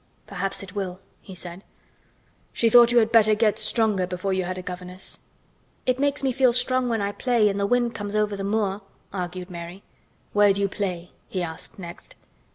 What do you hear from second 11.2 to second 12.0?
he asked